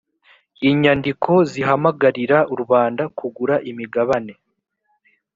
[0.69, 4.33] inyandiko zihamagarira rubanda kugura imigabane